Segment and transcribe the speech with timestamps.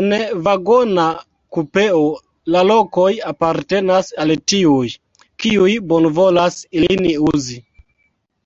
[0.00, 0.12] En
[0.48, 1.06] vagona
[1.56, 2.04] kupeo
[2.56, 4.86] la lokoj apartenas al tiuj,
[5.26, 7.62] kiuj bonvolas ilin uzi.